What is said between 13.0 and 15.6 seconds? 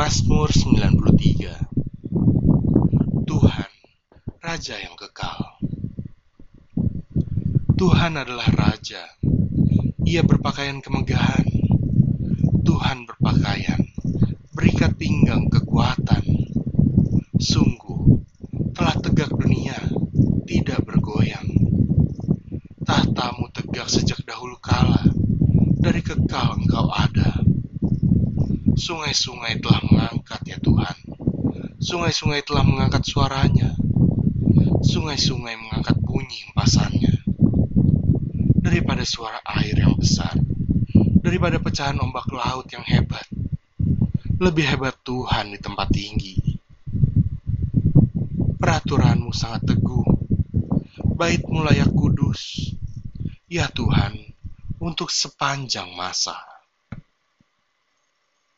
berpakaian. Berikat pinggang